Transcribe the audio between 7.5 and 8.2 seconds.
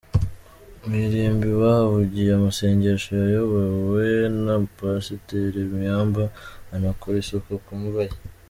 ku mva ye.